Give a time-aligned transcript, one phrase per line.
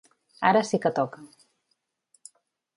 [0.51, 1.23] Ara sí que toca.